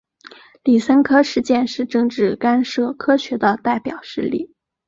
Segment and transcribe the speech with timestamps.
[0.63, 4.55] 李森科事件是政治干涉科学的代表事例。